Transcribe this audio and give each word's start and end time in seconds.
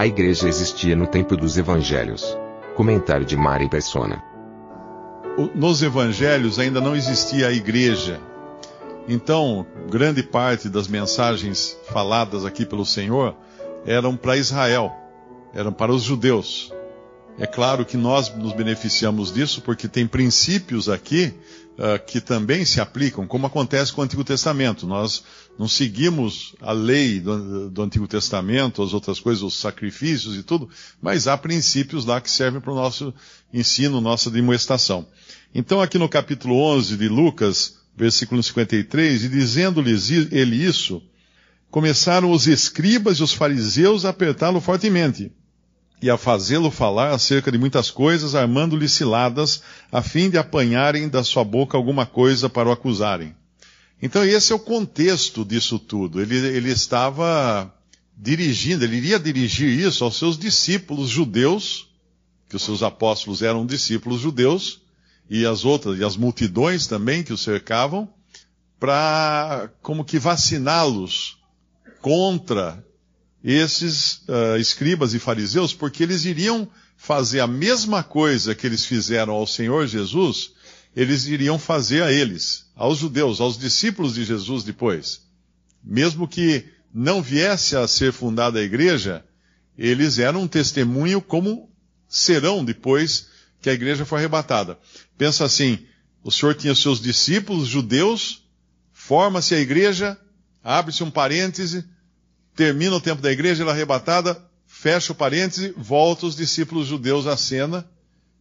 A 0.00 0.06
igreja 0.06 0.48
existia 0.48 0.96
no 0.96 1.06
tempo 1.06 1.36
dos 1.36 1.58
evangelhos. 1.58 2.34
Comentário 2.74 3.26
de 3.26 3.36
Mari 3.36 3.68
Persona. 3.68 4.24
Nos 5.54 5.82
evangelhos 5.82 6.58
ainda 6.58 6.80
não 6.80 6.96
existia 6.96 7.48
a 7.48 7.52
igreja. 7.52 8.18
Então, 9.06 9.66
grande 9.90 10.22
parte 10.22 10.70
das 10.70 10.88
mensagens 10.88 11.76
faladas 11.92 12.46
aqui 12.46 12.64
pelo 12.64 12.86
Senhor 12.86 13.36
eram 13.84 14.16
para 14.16 14.38
Israel, 14.38 14.90
eram 15.52 15.70
para 15.70 15.92
os 15.92 16.02
judeus. 16.02 16.72
É 17.40 17.46
claro 17.46 17.86
que 17.86 17.96
nós 17.96 18.28
nos 18.36 18.52
beneficiamos 18.52 19.32
disso 19.32 19.62
porque 19.62 19.88
tem 19.88 20.06
princípios 20.06 20.90
aqui 20.90 21.32
ah, 21.78 21.98
que 21.98 22.20
também 22.20 22.66
se 22.66 22.82
aplicam, 22.82 23.26
como 23.26 23.46
acontece 23.46 23.90
com 23.94 24.02
o 24.02 24.04
Antigo 24.04 24.22
Testamento. 24.22 24.86
Nós 24.86 25.24
não 25.58 25.66
seguimos 25.66 26.54
a 26.60 26.72
lei 26.72 27.18
do, 27.18 27.70
do 27.70 27.82
Antigo 27.82 28.06
Testamento, 28.06 28.82
as 28.82 28.92
outras 28.92 29.18
coisas, 29.18 29.42
os 29.42 29.58
sacrifícios 29.58 30.36
e 30.36 30.42
tudo, 30.42 30.68
mas 31.00 31.26
há 31.26 31.38
princípios 31.38 32.04
lá 32.04 32.20
que 32.20 32.30
servem 32.30 32.60
para 32.60 32.74
o 32.74 32.76
nosso 32.76 33.14
ensino, 33.54 34.02
nossa 34.02 34.30
demoestação. 34.30 35.08
Então, 35.54 35.80
aqui 35.80 35.96
no 35.96 36.10
capítulo 36.10 36.56
11 36.56 36.98
de 36.98 37.08
Lucas, 37.08 37.78
versículo 37.96 38.42
53, 38.42 39.24
e 39.24 39.28
dizendo-lhes 39.30 40.10
ele 40.10 40.56
isso, 40.56 41.02
começaram 41.70 42.30
os 42.30 42.46
escribas 42.46 43.16
e 43.16 43.22
os 43.22 43.32
fariseus 43.32 44.04
a 44.04 44.10
apertá-lo 44.10 44.60
fortemente 44.60 45.32
e 46.02 46.08
a 46.08 46.16
fazê-lo 46.16 46.70
falar 46.70 47.10
acerca 47.10 47.52
de 47.52 47.58
muitas 47.58 47.90
coisas, 47.90 48.34
armando-lhe 48.34 48.88
ciladas, 48.88 49.62
a 49.92 50.00
fim 50.00 50.30
de 50.30 50.38
apanharem 50.38 51.08
da 51.08 51.22
sua 51.22 51.44
boca 51.44 51.76
alguma 51.76 52.06
coisa 52.06 52.48
para 52.48 52.68
o 52.68 52.72
acusarem. 52.72 53.34
Então 54.00 54.24
esse 54.24 54.52
é 54.52 54.54
o 54.54 54.58
contexto 54.58 55.44
disso 55.44 55.78
tudo. 55.78 56.20
Ele, 56.20 56.36
ele 56.36 56.70
estava 56.70 57.72
dirigindo, 58.16 58.84
ele 58.84 58.96
iria 58.96 59.18
dirigir 59.18 59.68
isso 59.68 60.02
aos 60.02 60.16
seus 60.16 60.38
discípulos 60.38 61.10
judeus, 61.10 61.88
que 62.48 62.56
os 62.56 62.62
seus 62.62 62.82
apóstolos 62.82 63.42
eram 63.42 63.66
discípulos 63.66 64.20
judeus, 64.20 64.80
e 65.28 65.44
as 65.46 65.64
outras, 65.64 65.98
e 65.98 66.04
as 66.04 66.16
multidões 66.16 66.86
também 66.86 67.22
que 67.22 67.32
o 67.32 67.38
cercavam, 67.38 68.08
para 68.78 69.70
como 69.82 70.04
que 70.04 70.18
vaciná-los 70.18 71.38
contra 72.00 72.82
esses 73.42 74.22
ah, 74.28 74.58
escribas 74.58 75.14
e 75.14 75.18
fariseus, 75.18 75.72
porque 75.72 76.02
eles 76.02 76.24
iriam 76.24 76.68
fazer 76.96 77.40
a 77.40 77.46
mesma 77.46 78.02
coisa 78.02 78.54
que 78.54 78.66
eles 78.66 78.84
fizeram 78.84 79.32
ao 79.32 79.46
Senhor 79.46 79.86
Jesus, 79.86 80.52
eles 80.94 81.26
iriam 81.26 81.58
fazer 81.58 82.02
a 82.02 82.12
eles, 82.12 82.66
aos 82.76 82.98
judeus, 82.98 83.40
aos 83.40 83.56
discípulos 83.58 84.14
de 84.14 84.24
Jesus 84.24 84.64
depois. 84.64 85.22
Mesmo 85.82 86.28
que 86.28 86.64
não 86.92 87.22
viesse 87.22 87.76
a 87.76 87.86
ser 87.88 88.12
fundada 88.12 88.58
a 88.58 88.62
igreja, 88.62 89.24
eles 89.78 90.18
eram 90.18 90.42
um 90.42 90.48
testemunho 90.48 91.22
como 91.22 91.70
serão 92.08 92.64
depois 92.64 93.28
que 93.62 93.70
a 93.70 93.72
igreja 93.72 94.04
for 94.04 94.16
arrebatada. 94.16 94.78
Pensa 95.16 95.44
assim, 95.44 95.78
o 96.22 96.30
Senhor 96.30 96.54
tinha 96.54 96.74
seus 96.74 97.00
discípulos 97.00 97.68
judeus, 97.68 98.42
forma-se 98.92 99.54
a 99.54 99.60
igreja, 99.60 100.18
abre-se 100.62 101.02
um 101.02 101.10
parêntese, 101.10 101.84
termina 102.54 102.96
o 102.96 103.00
tempo 103.00 103.22
da 103.22 103.32
igreja, 103.32 103.62
ela 103.62 103.72
é 103.72 103.74
arrebatada, 103.74 104.42
fecha 104.66 105.12
o 105.12 105.14
parêntese, 105.14 105.74
volta 105.76 106.26
os 106.26 106.36
discípulos 106.36 106.86
judeus 106.86 107.26
à 107.26 107.36
cena, 107.36 107.88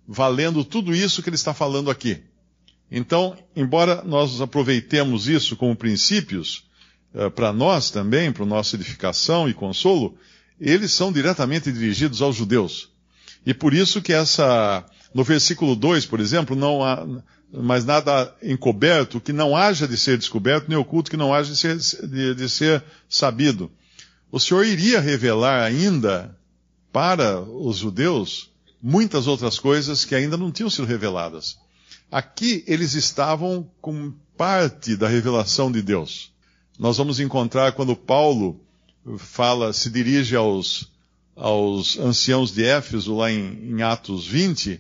valendo 0.08 0.64
tudo 0.64 0.96
isso 0.96 1.22
que 1.22 1.30
ele 1.30 1.36
está 1.36 1.54
falando 1.54 1.90
aqui. 1.92 2.24
Então, 2.92 3.38
embora 3.56 4.04
nós 4.04 4.42
aproveitemos 4.42 5.28
isso 5.28 5.56
como 5.56 5.76
princípios, 5.76 6.64
eh, 7.14 7.30
para 7.30 7.54
nós 7.54 7.92
também, 7.92 8.32
para 8.32 8.46
nossa 8.46 8.76
edificação 8.76 9.48
e 9.48 9.54
consolo, 9.54 10.18
eles 10.60 10.92
são 10.92 11.12
diretamente 11.12 11.72
dirigidos 11.72 12.22
aos 12.22 12.36
judeus. 12.36 12.90
E 13.46 13.54
por 13.54 13.74
isso 13.74 14.02
que 14.02 14.12
essa, 14.12 14.86
no 15.14 15.24
versículo 15.24 15.76
2, 15.76 16.06
por 16.06 16.20
exemplo, 16.20 16.56
não 16.56 16.84
há 16.84 17.06
mais 17.52 17.86
nada 17.86 18.36
encoberto 18.44 19.20
que 19.20 19.34
não 19.34 19.56
haja 19.56 19.88
de 19.88 19.98
ser 19.98 20.18
descoberto, 20.18 20.68
nem 20.68 20.78
oculto 20.78 21.10
que 21.10 21.18
não 21.18 21.34
haja 21.34 21.52
de 21.52 21.58
ser, 21.58 22.08
de, 22.08 22.36
de 22.36 22.50
ser 22.50 22.84
sabido. 23.08 23.72
O 24.32 24.40
Senhor 24.40 24.66
iria 24.66 25.00
revelar 25.00 25.64
ainda 25.64 26.38
para 26.92 27.42
os 27.42 27.78
judeus 27.78 28.52
muitas 28.82 29.28
outras 29.28 29.58
coisas 29.58 30.06
que 30.06 30.14
ainda 30.14 30.38
não 30.38 30.52
tinham 30.52 30.70
sido 30.70 30.86
reveladas. 30.86 31.58
Aqui 32.12 32.64
eles 32.68 32.94
estavam 32.94 33.70
com 33.82 34.14
parte 34.38 34.96
da 34.96 35.08
revelação 35.08 35.72
de 35.72 35.82
Deus. 35.82 36.32
Nós 36.78 36.98
vamos 36.98 37.20
encontrar 37.20 37.72
quando 37.74 37.96
Paulo 37.96 38.60
fala, 39.18 39.74
se 39.74 39.90
dirige 39.90 40.36
aos, 40.36 40.92
aos 41.36 41.98
anciãos 41.98 42.52
de 42.52 42.64
Éfeso, 42.64 43.16
lá 43.16 43.32
em, 43.32 43.72
em 43.72 43.82
Atos 43.82 44.28
20, 44.28 44.80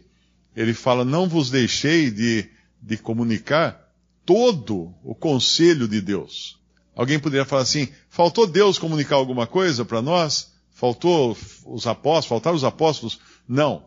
ele 0.56 0.74
fala, 0.74 1.04
não 1.04 1.28
vos 1.28 1.50
deixei 1.50 2.12
de, 2.12 2.48
de 2.82 2.98
comunicar 2.98 3.92
todo 4.26 4.94
o 5.04 5.16
conselho 5.16 5.88
de 5.88 6.02
Deus. 6.02 6.59
Alguém 6.96 7.20
poderia 7.20 7.46
falar 7.46 7.62
assim, 7.62 7.88
faltou 8.10 8.46
Deus 8.46 8.78
comunicar 8.78 9.16
alguma 9.16 9.48
coisa 9.48 9.86
para 9.86 10.02
nós? 10.02 10.52
Faltou 10.72 11.38
os 11.66 11.88
apóstolos, 11.88 12.26
faltaram 12.28 12.56
os 12.58 12.64
apóstolos? 12.64 13.20
Não. 13.48 13.86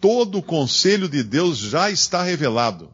Todo 0.00 0.38
o 0.38 0.42
conselho 0.42 1.08
de 1.08 1.22
Deus 1.22 1.58
já 1.58 1.90
está 1.90 2.22
revelado. 2.22 2.92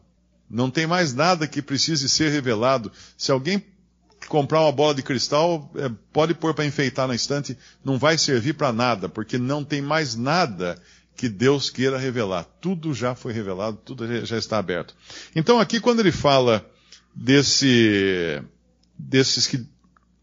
Não 0.49 0.69
tem 0.69 0.85
mais 0.87 1.13
nada 1.13 1.47
que 1.47 1.61
precise 1.61 2.07
ser 2.07 2.29
revelado. 2.31 2.91
Se 3.17 3.31
alguém 3.31 3.63
comprar 4.29 4.61
uma 4.61 4.71
bola 4.71 4.95
de 4.95 5.03
cristal, 5.03 5.69
é, 5.75 5.89
pode 6.13 6.33
pôr 6.33 6.53
para 6.53 6.65
enfeitar 6.65 7.07
na 7.07 7.15
estante, 7.15 7.57
não 7.83 7.97
vai 7.97 8.17
servir 8.17 8.53
para 8.53 8.71
nada, 8.71 9.09
porque 9.09 9.37
não 9.37 9.63
tem 9.65 9.81
mais 9.81 10.15
nada 10.15 10.81
que 11.15 11.27
Deus 11.27 11.69
queira 11.69 11.97
revelar. 11.97 12.45
Tudo 12.61 12.93
já 12.93 13.13
foi 13.15 13.33
revelado, 13.33 13.77
tudo 13.83 14.07
já- 14.07 14.23
já 14.25 14.37
está 14.37 14.57
aberto. 14.57 14.95
Então 15.35 15.59
aqui 15.59 15.79
quando 15.79 15.99
ele 15.99 16.11
fala 16.11 16.65
desse, 17.13 18.41
desses 19.07 19.47
que, 19.47 19.65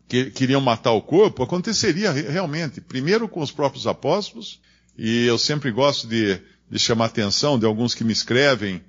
que 0.08 0.30
queriam 0.30 0.60
matar 0.60 0.92
o 0.92 1.02
corpo, 1.02 1.42
aconteceria 1.42 2.10
re- 2.12 2.28
realmente, 2.28 2.80
primeiro 2.80 3.28
com 3.28 3.40
os 3.40 3.52
próprios 3.52 3.86
apóstolos, 3.86 4.60
e 4.96 5.26
eu 5.26 5.38
sempre 5.38 5.70
gosto 5.70 6.06
de, 6.08 6.40
de 6.70 6.78
chamar 6.78 7.04
a 7.04 7.08
atenção 7.08 7.58
de 7.58 7.66
alguns 7.66 7.94
que 7.94 8.04
me 8.04 8.12
escrevem, 8.12 8.82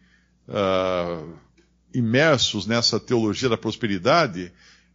ah, 0.48 1.24
imersos 1.94 2.66
nessa 2.66 3.00
teologia 3.00 3.50
da 3.50 3.58
prosperidade, 3.58 4.52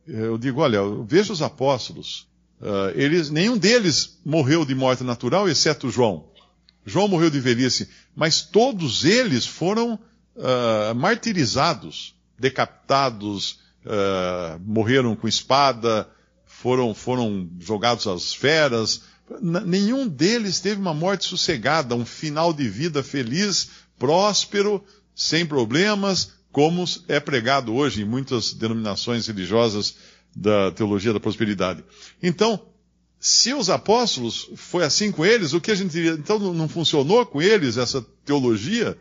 eu 0.07 0.39
digo, 0.39 0.61
olha, 0.61 0.81
veja 1.07 1.33
os 1.33 1.43
apóstolos. 1.43 2.27
Ah, 2.61 2.93
eles, 2.95 3.31
nenhum 3.31 3.57
deles 3.59 4.19
morreu 4.25 4.65
de 4.65 4.75
morte 4.75 5.05
natural, 5.05 5.49
exceto 5.49 5.91
João. 5.91 6.29
João 6.85 7.09
morreu 7.09 7.31
de 7.31 7.41
velhice, 7.41 7.89
mas 8.15 8.41
todos 8.43 9.05
eles 9.05 9.45
foram 9.47 9.99
ah, 10.39 10.95
martirizados, 10.95 12.15
decapitados, 12.39 13.61
ah, 13.87 14.59
morreram 14.65 15.15
com 15.15 15.29
espada, 15.29 16.09
foram, 16.45 16.95
foram 16.95 17.49
jogados 17.61 18.07
às 18.07 18.35
feras. 18.35 19.03
Nenhum 19.41 20.07
deles 20.07 20.61
teve 20.61 20.81
uma 20.81 20.95
morte 20.95 21.27
sossegada, 21.27 21.95
um 21.95 22.05
final 22.05 22.53
de 22.53 22.69
vida 22.69 23.03
feliz, 23.03 23.71
próspero, 23.99 24.83
sem 25.15 25.45
problemas, 25.47 26.33
como 26.53 26.85
é 27.09 27.21
pregado 27.21 27.75
hoje 27.75 28.03
em 28.03 28.05
muitas 28.05 28.53
denominações 28.53 29.27
religiosas 29.27 29.97
da 30.35 30.71
teologia 30.71 31.13
da 31.13 31.21
prosperidade. 31.21 31.85
Então, 32.23 32.61
se 33.19 33.55
os 33.55 33.71
apóstolos 33.71 34.51
foi 34.57 34.85
assim 34.85 35.11
com 35.11 35.25
eles, 35.25 35.53
o 35.53 35.61
que 35.61 35.71
a 35.71 35.75
gente 35.75 35.91
diria? 35.91 36.13
Então 36.13 36.39
não 36.53 36.69
funcionou 36.69 37.25
com 37.27 37.41
eles 37.41 37.77
essa 37.77 38.05
teologia? 38.25 38.97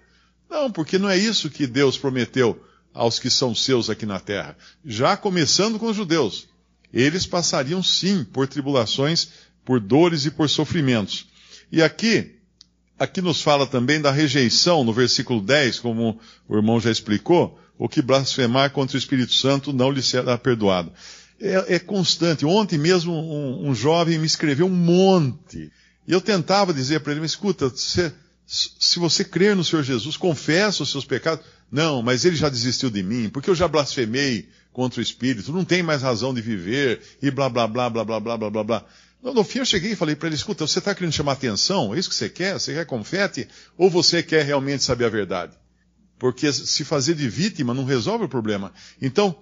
Não, 0.50 0.72
porque 0.72 0.98
não 0.98 1.10
é 1.10 1.18
isso 1.18 1.50
que 1.50 1.68
Deus 1.68 1.98
prometeu 1.98 2.62
aos 2.96 3.20
que 3.20 3.30
são 3.30 3.54
seus 3.54 3.90
aqui 3.90 4.06
na 4.06 4.20
terra. 4.20 4.58
Já 4.84 5.16
começando 5.18 5.78
com 5.78 5.88
os 5.88 5.96
judeus. 5.96 6.48
Eles 6.92 7.28
passariam 7.28 7.84
sim 7.84 8.24
por 8.24 8.48
tribulações, 8.48 9.28
por 9.66 9.80
dores 9.82 10.26
e 10.26 10.32
por 10.32 10.50
sofrimentos. 10.50 11.28
E 11.72 11.84
aqui, 11.84 12.36
aqui 12.98 13.22
nos 13.22 13.42
fala 13.42 13.68
também 13.68 14.00
da 14.00 14.12
rejeição, 14.12 14.84
no 14.84 14.94
versículo 14.94 15.42
10, 15.42 15.80
como 15.80 16.20
o 16.48 16.56
irmão 16.56 16.80
já 16.80 16.90
explicou, 16.90 17.60
o 17.78 17.90
que 17.90 18.02
blasfemar 18.02 18.72
contra 18.72 18.96
o 18.96 19.00
Espírito 19.00 19.34
Santo 19.34 19.74
não 19.74 19.92
lhe 19.92 20.02
será 20.02 20.38
perdoado. 20.38 20.94
é, 21.40 21.76
é 21.76 21.80
constante. 21.80 22.46
Ontem 22.46 22.78
mesmo 22.78 23.12
um, 23.14 23.70
um, 23.70 23.76
jovem 23.76 24.18
me 24.18 24.26
escreveu 24.26 24.68
um 24.68 24.70
monte. 24.70 25.70
E 26.08 26.12
eu 26.14 26.22
tentava 26.22 26.74
dizer 26.74 27.02
para 27.02 27.12
ele, 27.12 27.26
escuta, 27.26 27.70
se, 27.76 28.14
se 28.48 29.00
você 29.00 29.24
crer 29.26 29.56
no 29.56 29.64
Senhor 29.64 29.84
Jesus, 29.84 30.16
confessa 30.16 30.84
os 30.84 30.92
seus 30.92 31.04
pecados. 31.04 31.46
Não, 31.72 32.02
mas 32.02 32.26
ele 32.26 32.36
já 32.36 32.50
desistiu 32.50 32.90
de 32.90 33.04
mim, 33.04 33.30
porque 33.30 33.50
eu 33.50 33.56
já 33.56 33.68
blasfemei 33.68 34.48
contra 34.72 35.00
o 35.00 35.04
Espírito, 35.04 35.52
não 35.52 35.66
tem 35.66 35.82
mais 35.82 36.02
razão 36.02 36.34
de 36.34 36.42
viver, 36.42 37.02
e 37.22 37.32
blá 37.32 37.50
blá 37.50 37.68
blá 37.68 37.90
blá 37.90 38.04
blá 38.04 38.20
blá 38.20 38.38
blá 38.38 38.50
blá 38.50 38.64
blá. 38.64 38.86
No 39.24 39.44
fim 39.44 39.60
eu 39.60 39.66
cheguei 39.66 39.94
e 39.94 39.96
falei 39.96 40.16
para 40.16 40.28
ele, 40.28 40.36
escuta, 40.36 40.68
você 40.68 40.80
está 40.80 40.94
querendo 40.94 41.14
chamar 41.14 41.32
atenção? 41.32 41.96
É 41.96 42.00
isso 42.00 42.10
que 42.10 42.16
você 42.16 42.30
quer? 42.30 42.54
Você 42.54 42.74
quer 42.74 42.86
confete? 42.86 43.48
Ou 43.78 43.90
você 43.90 44.22
quer 44.22 44.46
realmente 44.46 44.84
saber 44.84 45.06
a 45.06 45.10
verdade? 45.10 45.54
Porque 46.20 46.52
se 46.54 46.84
fazer 46.84 47.16
de 47.16 47.28
vítima 47.28 47.74
não 47.74 47.86
resolve 47.86 48.26
o 48.26 48.30
problema. 48.30 48.72
Então, 49.02 49.36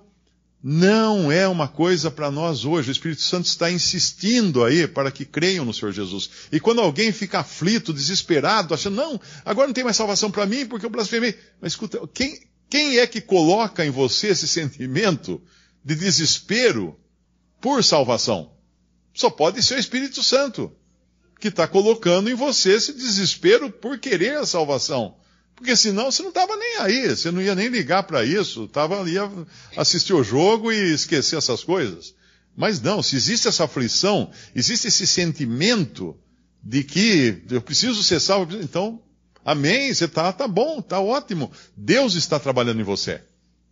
não 0.65 1.29
é 1.29 1.45
uma 1.45 1.67
coisa 1.67 2.09
para 2.09 2.31
nós 2.31 2.63
hoje. 2.63 2.89
O 2.89 2.93
Espírito 2.93 3.21
Santo 3.21 3.47
está 3.47 3.69
insistindo 3.69 4.63
aí 4.63 4.87
para 4.87 5.11
que 5.11 5.25
creiam 5.25 5.65
no 5.65 5.73
Senhor 5.73 5.91
Jesus. 5.91 6.29
E 6.53 6.59
quando 6.59 6.79
alguém 6.79 7.11
fica 7.11 7.39
aflito, 7.39 7.91
desesperado, 7.91 8.73
achando, 8.73 8.95
não, 8.95 9.19
agora 9.43 9.67
não 9.67 9.73
tem 9.73 9.83
mais 9.83 9.97
salvação 9.97 10.31
para 10.31 10.45
mim 10.45 10.65
porque 10.65 10.85
eu 10.85 10.89
blasfemei. 10.89 11.37
Mas 11.59 11.73
escuta, 11.73 11.99
quem, 12.13 12.39
quem 12.69 12.97
é 12.97 13.05
que 13.05 13.19
coloca 13.19 13.85
em 13.85 13.89
você 13.89 14.27
esse 14.27 14.47
sentimento 14.47 15.41
de 15.83 15.95
desespero 15.95 16.97
por 17.59 17.83
salvação? 17.83 18.53
Só 19.13 19.29
pode 19.29 19.61
ser 19.61 19.75
o 19.75 19.79
Espírito 19.79 20.23
Santo, 20.23 20.71
que 21.41 21.49
está 21.49 21.67
colocando 21.67 22.29
em 22.29 22.35
você 22.35 22.75
esse 22.75 22.93
desespero 22.93 23.69
por 23.69 23.99
querer 23.99 24.37
a 24.37 24.45
salvação. 24.45 25.17
Porque 25.55 25.75
senão 25.75 26.11
você 26.11 26.21
não 26.21 26.29
estava 26.29 26.55
nem 26.55 26.77
aí, 26.77 27.09
você 27.09 27.31
não 27.31 27.41
ia 27.41 27.55
nem 27.55 27.67
ligar 27.67 28.03
para 28.03 28.25
isso, 28.25 28.67
tava 28.67 28.99
ali 28.99 29.17
a 29.17 29.29
assistir 29.77 30.13
o 30.13 30.23
jogo 30.23 30.71
e 30.71 30.93
esquecer 30.93 31.37
essas 31.37 31.63
coisas. 31.63 32.13
Mas 32.55 32.81
não, 32.81 33.01
se 33.01 33.15
existe 33.15 33.47
essa 33.47 33.65
aflição, 33.65 34.31
existe 34.55 34.87
esse 34.87 35.07
sentimento 35.07 36.15
de 36.63 36.83
que 36.83 37.43
eu 37.49 37.61
preciso 37.61 38.03
ser 38.03 38.19
salvo, 38.19 38.55
então, 38.57 39.01
amém, 39.43 39.93
você 39.93 40.05
está 40.05 40.31
tá 40.31 40.47
bom, 40.47 40.79
está 40.79 40.99
ótimo. 40.99 41.51
Deus 41.75 42.15
está 42.15 42.39
trabalhando 42.39 42.79
em 42.79 42.85
você. 42.85 43.21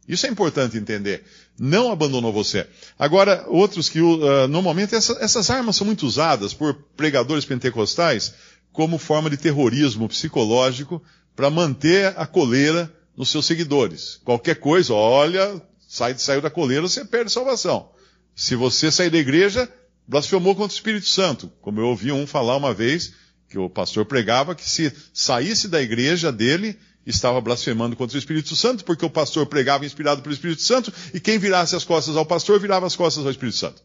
Isso 0.08 0.26
é 0.26 0.30
importante 0.30 0.78
entender. 0.78 1.24
Não 1.58 1.92
abandonou 1.92 2.34
você. 2.34 2.68
Agora, 2.98 3.46
outros 3.48 3.88
que, 3.88 4.02
uh, 4.02 4.48
normalmente, 4.50 4.96
essa, 4.96 5.18
essas 5.22 5.50
armas 5.50 5.76
são 5.76 5.86
muito 5.86 6.06
usadas 6.06 6.54
por 6.54 6.74
pregadores 6.98 7.46
pentecostais 7.46 8.34
como 8.74 8.98
forma 8.98 9.30
de 9.30 9.38
terrorismo 9.38 10.10
psicológico 10.10 11.02
para 11.36 11.50
manter 11.50 12.14
a 12.18 12.26
coleira 12.26 12.92
nos 13.16 13.30
seus 13.30 13.46
seguidores. 13.46 14.20
Qualquer 14.24 14.56
coisa, 14.56 14.94
olha, 14.94 15.62
sai, 15.88 16.18
saiu 16.18 16.42
da 16.42 16.50
coleira, 16.50 16.82
você 16.82 17.06
perde 17.06 17.32
salvação. 17.32 17.90
Se 18.36 18.56
você 18.56 18.92
sair 18.92 19.10
da 19.10 19.18
igreja, 19.18 19.70
blasfemou 20.08 20.56
contra 20.56 20.74
o 20.74 20.76
Espírito 20.76 21.08
Santo. 21.08 21.52
Como 21.62 21.80
eu 21.80 21.88
ouvi 21.88 22.12
um 22.12 22.26
falar 22.26 22.58
uma 22.58 22.74
vez, 22.74 23.14
que 23.50 23.60
o 23.60 23.70
pastor 23.70 24.06
pregava, 24.06 24.56
que 24.56 24.68
se 24.68 24.94
saísse 25.14 25.68
da 25.68 25.82
igreja 25.82 26.32
dele, 26.32 26.78
estava 27.06 27.42
blasfemando 27.42 27.96
contra 27.96 28.16
o 28.16 28.20
Espírito 28.20 28.56
Santo, 28.56 28.86
porque 28.86 29.06
o 29.06 29.10
pastor 29.10 29.46
pregava 29.46 29.86
inspirado 29.86 30.22
pelo 30.22 30.34
Espírito 30.34 30.62
Santo, 30.62 30.94
e 31.14 31.20
quem 31.20 31.38
virasse 31.38 31.76
as 31.76 31.84
costas 31.84 32.16
ao 32.16 32.26
pastor, 32.26 32.60
virava 32.60 32.86
as 32.86 32.96
costas 32.96 33.26
ao 33.26 33.32
Espírito 33.32 33.58
Santo. 33.58 33.82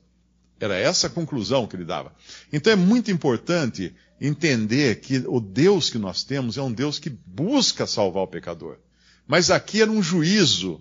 Era 0.58 0.76
essa 0.76 1.06
a 1.06 1.10
conclusão 1.10 1.66
que 1.66 1.76
ele 1.76 1.84
dava. 1.84 2.14
Então 2.52 2.72
é 2.72 2.76
muito 2.76 3.10
importante 3.10 3.94
entender 4.20 5.00
que 5.00 5.22
o 5.26 5.40
Deus 5.40 5.90
que 5.90 5.98
nós 5.98 6.24
temos 6.24 6.56
é 6.56 6.62
um 6.62 6.72
Deus 6.72 6.98
que 6.98 7.10
busca 7.10 7.86
salvar 7.86 8.22
o 8.22 8.28
pecador. 8.28 8.78
Mas 9.26 9.50
aqui 9.50 9.82
era 9.82 9.90
um 9.90 10.02
juízo 10.02 10.80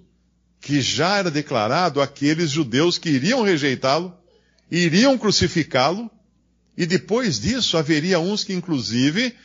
que 0.61 0.81
já 0.81 1.17
era 1.17 1.29
declarado 1.29 2.01
àqueles 2.01 2.49
judeus 2.49 2.97
que 2.97 3.09
iriam 3.09 3.43
rejeitá-lo, 3.43 4.15
iriam 4.71 5.17
crucificá-lo, 5.17 6.09
e 6.77 6.85
depois 6.85 7.39
disso 7.39 7.77
haveria 7.77 8.19
uns 8.19 8.43
que, 8.43 8.53
inclusive, 8.53 9.35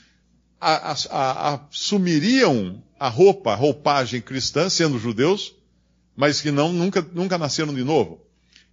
assumiriam 1.11 2.83
a 2.99 3.09
roupa, 3.09 3.53
a 3.53 3.55
roupagem 3.55 4.21
cristã, 4.21 4.69
sendo 4.69 4.99
judeus, 4.99 5.55
mas 6.17 6.41
que 6.41 6.51
não, 6.51 6.73
nunca, 6.73 7.07
nunca 7.13 7.39
nasceram 7.39 7.73
de 7.75 7.85
novo. 7.85 8.27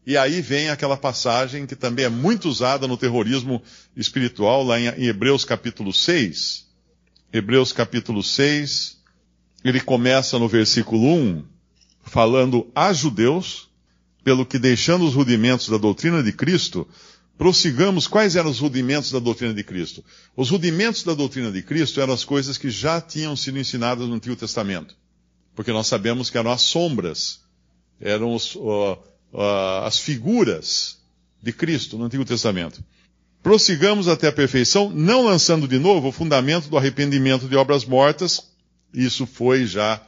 E 0.07 0.15
aí 0.15 0.39
vem 0.39 0.69
aquela 0.69 0.95
passagem 0.95 1.65
que 1.65 1.75
também 1.75 2.05
é 2.05 2.09
muito 2.09 2.47
usada 2.47 2.87
no 2.87 2.95
terrorismo 2.95 3.61
espiritual, 3.93 4.63
lá 4.63 4.79
em, 4.79 5.05
Hebreus 5.05 5.43
capítulo 5.43 5.91
6. 5.91 6.65
Hebreus 7.33 7.73
capítulo 7.73 8.23
6, 8.23 8.99
ele 9.65 9.81
começa 9.81 10.39
no 10.39 10.47
versículo 10.47 11.13
1, 11.13 11.43
falando 12.03 12.71
a 12.73 12.93
judeus, 12.93 13.67
pelo 14.23 14.45
que 14.45 14.57
deixando 14.57 15.03
os 15.03 15.13
rudimentos 15.13 15.67
da 15.67 15.77
doutrina 15.77 16.23
de 16.23 16.31
Cristo, 16.31 16.87
prossigamos 17.37 18.07
quais 18.07 18.37
eram 18.37 18.49
os 18.49 18.59
rudimentos 18.59 19.11
da 19.11 19.19
doutrina 19.19 19.53
de 19.53 19.61
Cristo. 19.61 20.01
Os 20.37 20.49
rudimentos 20.49 21.03
da 21.03 21.15
doutrina 21.15 21.51
de 21.51 21.61
Cristo 21.61 21.99
eram 21.99 22.13
as 22.13 22.23
coisas 22.23 22.57
que 22.57 22.69
já 22.69 23.01
tinham 23.01 23.35
sido 23.35 23.59
ensinadas 23.59 24.07
no 24.07 24.15
Antigo 24.15 24.37
Testamento. 24.37 24.95
Porque 25.53 25.73
nós 25.73 25.87
sabemos 25.87 26.29
que 26.29 26.37
eram 26.37 26.49
as 26.49 26.61
sombras, 26.61 27.41
eram 27.99 28.33
os, 28.33 28.55
uh, 28.55 28.97
uh, 29.33 29.85
as 29.85 29.97
figuras 29.97 30.97
de 31.41 31.51
Cristo 31.53 31.97
no 31.97 32.05
Antigo 32.05 32.25
Testamento. 32.25 32.83
Prossigamos 33.41 34.07
até 34.07 34.27
a 34.27 34.31
perfeição, 34.31 34.89
não 34.89 35.25
lançando 35.25 35.67
de 35.67 35.79
novo 35.79 36.09
o 36.09 36.11
fundamento 36.11 36.69
do 36.69 36.77
arrependimento 36.77 37.47
de 37.47 37.55
obras 37.55 37.85
mortas, 37.85 38.51
isso 38.93 39.25
foi 39.25 39.65
já 39.65 40.01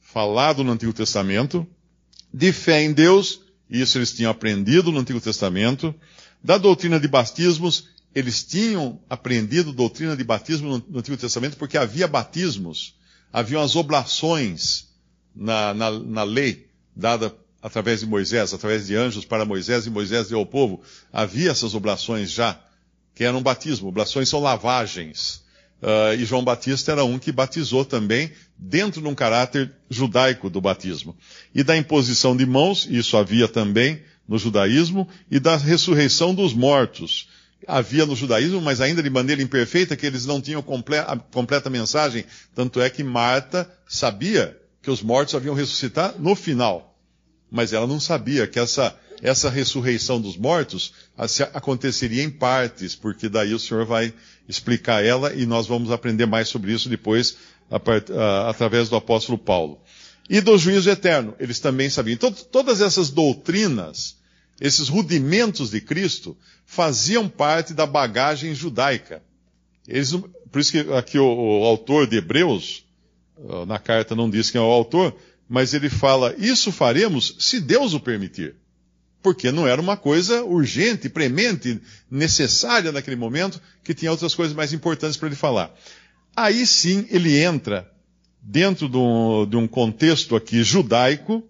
falado 0.00 0.64
no 0.64 0.72
Antigo 0.72 0.92
Testamento, 0.92 1.66
de 2.32 2.52
fé 2.52 2.82
em 2.82 2.92
Deus, 2.92 3.40
isso 3.68 3.98
eles 3.98 4.12
tinham 4.12 4.30
aprendido 4.30 4.90
no 4.90 5.00
Antigo 5.00 5.20
Testamento, 5.20 5.94
da 6.42 6.56
doutrina 6.56 6.98
de 6.98 7.08
batismos, 7.08 7.88
eles 8.14 8.42
tinham 8.42 9.00
aprendido 9.08 9.72
doutrina 9.72 10.16
de 10.16 10.24
batismo 10.24 10.82
no, 10.88 10.98
Antigo 10.98 11.16
Testamento 11.16 11.56
porque 11.56 11.76
havia 11.76 12.08
batismos, 12.08 12.94
haviam 13.32 13.62
as 13.62 13.76
oblações 13.76 14.88
na, 15.34 15.74
na, 15.74 15.90
na 15.90 16.22
lei 16.22 16.68
dada 16.96 17.34
através 17.62 18.00
de 18.00 18.06
Moisés, 18.06 18.54
através 18.54 18.86
de 18.86 18.94
anjos 18.94 19.24
para 19.24 19.44
Moisés, 19.44 19.86
e 19.86 19.90
Moisés 19.90 20.28
deu 20.28 20.38
ao 20.38 20.46
povo, 20.46 20.80
havia 21.12 21.50
essas 21.50 21.74
oblações 21.74 22.30
já, 22.30 22.58
que 23.14 23.24
eram 23.24 23.42
batismo. 23.42 23.88
Oblações 23.88 24.28
são 24.28 24.40
lavagens. 24.40 25.42
Uh, 25.82 26.14
e 26.18 26.24
João 26.24 26.42
Batista 26.42 26.92
era 26.92 27.04
um 27.04 27.18
que 27.18 27.32
batizou 27.32 27.84
também, 27.84 28.32
dentro 28.56 29.00
de 29.00 29.08
um 29.08 29.14
caráter 29.14 29.72
judaico 29.90 30.48
do 30.48 30.60
batismo. 30.60 31.16
E 31.54 31.62
da 31.62 31.76
imposição 31.76 32.36
de 32.36 32.46
mãos, 32.46 32.86
isso 32.88 33.16
havia 33.16 33.48
também 33.48 34.02
no 34.28 34.38
judaísmo, 34.38 35.08
e 35.30 35.40
da 35.40 35.56
ressurreição 35.56 36.34
dos 36.34 36.52
mortos. 36.52 37.28
Havia 37.66 38.06
no 38.06 38.14
judaísmo, 38.14 38.60
mas 38.60 38.80
ainda 38.80 39.02
de 39.02 39.10
maneira 39.10 39.42
imperfeita, 39.42 39.96
que 39.96 40.06
eles 40.06 40.26
não 40.26 40.40
tinham 40.40 40.62
comple 40.62 40.98
a 40.98 41.16
completa 41.16 41.68
mensagem. 41.68 42.24
Tanto 42.54 42.80
é 42.80 42.88
que 42.88 43.02
Marta 43.02 43.68
sabia 43.86 44.56
que 44.80 44.90
os 44.90 45.02
mortos 45.02 45.34
haviam 45.34 45.54
ressuscitar 45.54 46.14
no 46.18 46.34
final 46.36 46.97
mas 47.50 47.72
ela 47.72 47.86
não 47.86 47.98
sabia 47.98 48.46
que 48.46 48.58
essa, 48.58 48.96
essa 49.22 49.48
ressurreição 49.50 50.20
dos 50.20 50.36
mortos 50.36 50.92
aconteceria 51.52 52.22
em 52.22 52.30
partes, 52.30 52.94
porque 52.94 53.28
daí 53.28 53.54
o 53.54 53.58
Senhor 53.58 53.84
vai 53.84 54.12
explicar 54.48 55.04
ela 55.04 55.32
e 55.34 55.46
nós 55.46 55.66
vamos 55.66 55.90
aprender 55.90 56.26
mais 56.26 56.48
sobre 56.48 56.72
isso 56.72 56.88
depois 56.88 57.36
através 58.48 58.88
do 58.88 58.96
apóstolo 58.96 59.38
Paulo. 59.38 59.80
E 60.28 60.40
do 60.40 60.56
juízo 60.58 60.90
eterno, 60.90 61.34
eles 61.38 61.58
também 61.58 61.88
sabiam. 61.88 62.14
Então, 62.14 62.30
todas 62.30 62.80
essas 62.80 63.10
doutrinas, 63.10 64.16
esses 64.60 64.88
rudimentos 64.88 65.70
de 65.70 65.80
Cristo, 65.80 66.36
faziam 66.66 67.28
parte 67.28 67.72
da 67.72 67.86
bagagem 67.86 68.54
judaica. 68.54 69.22
Eles, 69.86 70.12
por 70.50 70.60
isso 70.60 70.72
que 70.72 70.92
aqui 70.92 71.18
o, 71.18 71.24
o 71.24 71.64
autor 71.64 72.06
de 72.06 72.16
Hebreus, 72.18 72.84
na 73.66 73.78
carta 73.78 74.14
não 74.14 74.28
diz 74.28 74.50
quem 74.50 74.60
é 74.60 74.64
o 74.64 74.66
autor, 74.66 75.16
mas 75.48 75.72
ele 75.72 75.88
fala: 75.88 76.34
Isso 76.36 76.70
faremos 76.70 77.36
se 77.38 77.60
Deus 77.60 77.94
o 77.94 78.00
permitir. 78.00 78.56
Porque 79.22 79.50
não 79.50 79.66
era 79.66 79.80
uma 79.80 79.96
coisa 79.96 80.44
urgente, 80.44 81.08
premente, 81.08 81.80
necessária 82.10 82.92
naquele 82.92 83.16
momento, 83.16 83.60
que 83.82 83.94
tinha 83.94 84.10
outras 84.10 84.34
coisas 84.34 84.54
mais 84.54 84.72
importantes 84.72 85.16
para 85.16 85.26
ele 85.28 85.36
falar. 85.36 85.74
Aí 86.36 86.64
sim 86.64 87.06
ele 87.10 87.36
entra 87.36 87.90
dentro 88.40 88.88
de 88.88 88.96
um, 88.96 89.44
de 89.44 89.56
um 89.56 89.66
contexto 89.66 90.36
aqui 90.36 90.62
judaico, 90.62 91.42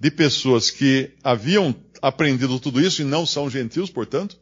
de 0.00 0.10
pessoas 0.10 0.70
que 0.70 1.10
haviam 1.22 1.74
aprendido 2.00 2.58
tudo 2.58 2.80
isso 2.80 3.02
e 3.02 3.04
não 3.04 3.26
são 3.26 3.50
gentios, 3.50 3.90
portanto, 3.90 4.38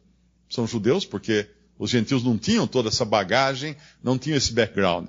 são 0.49 0.65
judeus, 0.65 1.05
porque 1.05 1.47
os 1.77 1.89
gentios 1.89 2.23
não 2.23 2.37
tinham 2.37 2.65
toda 2.65 2.89
essa 2.89 3.03
bagagem, 3.03 3.75
não 4.01 4.17
tinham 4.17 4.37
esse 4.37 4.53
background. 4.53 5.07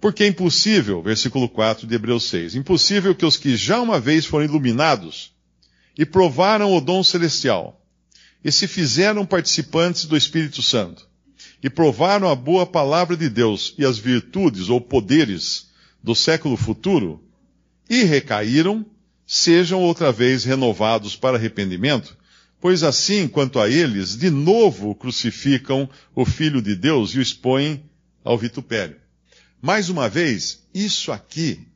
Porque 0.00 0.24
é 0.24 0.26
impossível, 0.26 1.02
versículo 1.02 1.48
4 1.48 1.86
de 1.86 1.94
Hebreus 1.94 2.24
6, 2.28 2.54
impossível 2.54 3.14
que 3.14 3.26
os 3.26 3.36
que 3.36 3.56
já 3.56 3.80
uma 3.80 3.98
vez 3.98 4.24
foram 4.24 4.44
iluminados 4.44 5.32
e 5.96 6.06
provaram 6.06 6.72
o 6.72 6.80
dom 6.80 7.02
celestial 7.02 7.84
e 8.44 8.52
se 8.52 8.68
fizeram 8.68 9.26
participantes 9.26 10.04
do 10.04 10.16
Espírito 10.16 10.62
Santo 10.62 11.08
e 11.62 11.68
provaram 11.68 12.28
a 12.28 12.34
boa 12.36 12.64
palavra 12.64 13.16
de 13.16 13.28
Deus 13.28 13.74
e 13.76 13.84
as 13.84 13.98
virtudes 13.98 14.68
ou 14.68 14.80
poderes 14.80 15.68
do 16.02 16.14
século 16.14 16.56
futuro 16.56 17.24
e 17.90 18.04
recaíram, 18.04 18.86
sejam 19.26 19.82
outra 19.82 20.12
vez 20.12 20.44
renovados 20.44 21.16
para 21.16 21.36
arrependimento, 21.36 22.16
Pois 22.60 22.82
assim, 22.82 23.28
quanto 23.28 23.60
a 23.60 23.68
eles, 23.68 24.16
de 24.16 24.30
novo 24.30 24.94
crucificam 24.94 25.88
o 26.14 26.24
Filho 26.24 26.60
de 26.60 26.74
Deus 26.74 27.14
e 27.14 27.18
o 27.18 27.22
expõem 27.22 27.84
ao 28.24 28.36
vitupério. 28.36 28.96
Mais 29.60 29.88
uma 29.88 30.08
vez, 30.08 30.62
isso 30.72 31.10
aqui 31.10 31.66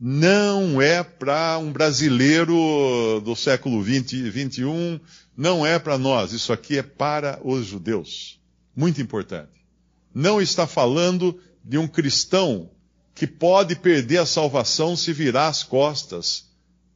não 0.00 0.82
é 0.82 1.04
para 1.04 1.58
um 1.58 1.70
brasileiro 1.70 3.20
do 3.24 3.36
século 3.36 3.80
20, 3.80 4.28
21, 4.30 4.98
não 5.36 5.64
é 5.64 5.78
para 5.78 5.96
nós, 5.96 6.32
isso 6.32 6.52
aqui 6.52 6.78
é 6.78 6.82
para 6.82 7.38
os 7.44 7.66
judeus. 7.66 8.40
Muito 8.74 9.00
importante. 9.00 9.64
Não 10.12 10.40
está 10.40 10.66
falando 10.66 11.38
de 11.64 11.78
um 11.78 11.86
cristão 11.86 12.68
que 13.14 13.28
pode 13.28 13.76
perder 13.76 14.18
a 14.18 14.26
salvação 14.26 14.96
se 14.96 15.12
virar 15.12 15.46
as 15.46 15.62
costas 15.62 16.46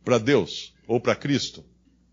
para 0.04 0.18
Deus 0.18 0.74
ou 0.88 0.98
para 0.98 1.14
Cristo. 1.14 1.64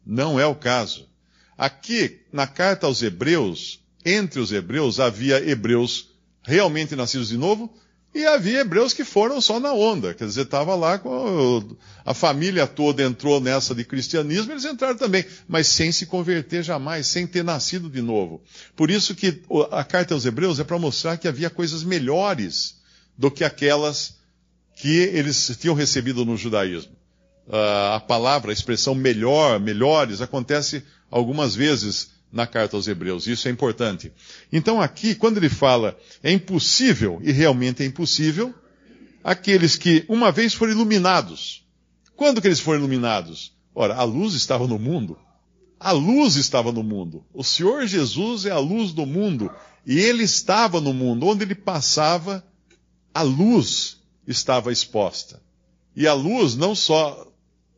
Não 0.06 0.40
é 0.40 0.46
o 0.46 0.54
caso. 0.54 1.10
Aqui, 1.58 2.22
na 2.32 2.46
carta 2.46 2.86
aos 2.86 3.02
Hebreus, 3.02 3.80
entre 4.06 4.40
os 4.40 4.52
Hebreus 4.52 5.00
havia 5.00 5.38
hebreus 5.50 6.10
realmente 6.44 6.96
nascidos 6.96 7.30
de 7.30 7.38
novo 7.38 7.74
e 8.14 8.26
havia 8.26 8.60
hebreus 8.60 8.94
que 8.94 9.06
foram 9.06 9.40
só 9.40 9.60
na 9.60 9.74
onda. 9.74 10.14
Quer 10.14 10.26
dizer, 10.26 10.42
estava 10.42 10.76
lá 10.76 11.00
com 11.00 11.76
a 12.06 12.14
família 12.14 12.68
toda 12.68 13.04
entrou 13.04 13.40
nessa 13.40 13.74
de 13.74 13.86
cristianismo, 13.86 14.52
eles 14.52 14.66
entraram 14.66 14.98
também, 14.98 15.26
mas 15.48 15.68
sem 15.68 15.92
se 15.92 16.06
converter 16.06 16.64
jamais, 16.64 17.08
sem 17.08 17.26
ter 17.26 17.44
nascido 17.44 17.90
de 17.90 18.02
novo. 18.02 18.42
Por 18.76 18.92
isso 18.92 19.16
que 19.16 19.42
a 19.72 19.84
carta 19.84 20.14
aos 20.14 20.26
Hebreus 20.26 20.60
é 20.60 20.64
para 20.64 20.78
mostrar 20.78 21.18
que 21.18 21.28
havia 21.28 21.50
coisas 21.50 21.84
melhores 21.84 22.76
do 23.18 23.32
que 23.32 23.44
aquelas 23.44 24.16
que 24.76 24.98
eles 24.98 25.58
tinham 25.60 25.76
recebido 25.76 26.26
no 26.26 26.36
judaísmo. 26.36 26.92
Uh, 27.48 27.96
a 27.96 28.00
palavra, 28.00 28.52
a 28.52 28.54
expressão 28.54 28.94
melhor, 28.94 29.60
melhores, 29.60 30.22
acontece 30.22 30.84
algumas 31.10 31.56
vezes 31.56 32.10
na 32.32 32.48
carta 32.48 32.76
aos 32.76 32.88
Hebreus. 32.88 33.28
Isso 33.28 33.48
é 33.48 33.52
importante. 33.52 34.12
Então 34.52 34.82
aqui, 34.82 35.16
quando 35.16 35.38
ele 35.38 35.50
fala 35.50 35.98
é 36.24 36.32
impossível, 36.32 37.20
e 37.24 37.32
realmente 37.32 37.84
é 37.84 37.86
impossível, 37.86 38.54
aqueles 39.24 39.76
que 39.76 40.06
uma 40.08 40.32
vez 40.32 40.54
foram 40.54 40.72
iluminados. 40.72 41.66
Quando 42.16 42.42
que 42.42 42.48
eles 42.48 42.60
foram 42.60 42.80
iluminados? 42.80 43.54
Ora, 43.74 43.96
a 43.96 44.04
luz 44.04 44.34
estava 44.34 44.68
no 44.68 44.78
mundo. 44.78 45.18
A 45.80 45.92
luz 45.92 46.36
estava 46.36 46.72
no 46.72 46.84
mundo. 46.84 47.26
O 47.34 47.44
Senhor 47.44 47.88
Jesus 47.88 48.46
é 48.46 48.52
a 48.52 48.60
luz 48.60 48.94
do 48.94 49.06
mundo. 49.06 49.52
E 49.86 50.00
ele 50.00 50.24
estava 50.24 50.80
no 50.80 50.94
mundo. 50.94 51.26
Onde 51.26 51.44
ele 51.44 51.56
passava, 51.56 52.46
a 53.14 53.24
luz 53.24 53.98
estava 54.28 54.72
exposta. 54.72 55.42
E 55.96 56.08
a 56.08 56.14
luz 56.14 56.56
não 56.56 56.76
só 56.76 57.28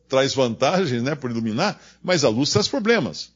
traz 0.08 0.34
vantagens, 0.34 1.02
né, 1.02 1.14
por 1.14 1.30
iluminar, 1.30 1.80
mas 2.02 2.24
a 2.24 2.28
luz 2.28 2.50
traz 2.50 2.68
problemas. 2.68 3.32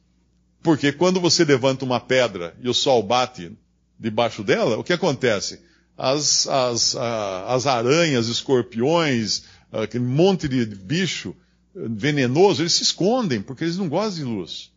Porque 0.63 0.93
quando 0.93 1.21
você 1.21 1.45
levanta 1.45 1.85
uma 1.85 2.01
pedra 2.01 2.55
e 2.61 2.69
o 2.69 2.75
sol 2.75 3.03
bate 3.03 3.53
debaixo 3.99 4.43
dela, 4.43 4.79
o 4.79 4.85
que 4.85 4.93
acontece? 4.93 5.61
As, 5.97 6.47
as, 6.47 6.97
as 6.97 7.67
aranhas, 7.67 8.29
escorpiões, 8.29 9.45
aquele 9.73 10.05
monte 10.05 10.49
de 10.49 10.65
bicho 10.65 11.35
venenoso, 11.75 12.63
eles 12.63 12.73
se 12.73 12.83
escondem, 12.83 13.41
porque 13.41 13.65
eles 13.65 13.77
não 13.77 13.89
gostam 13.89 14.25
de 14.25 14.31
luz. 14.31 14.71